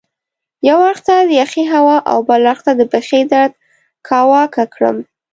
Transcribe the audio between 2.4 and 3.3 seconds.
اړخ ته د پښې